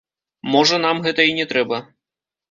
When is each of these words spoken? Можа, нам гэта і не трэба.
Можа, 0.53 0.79
нам 0.85 1.01
гэта 1.07 1.21
і 1.31 1.35
не 1.41 1.45
трэба. 1.51 1.77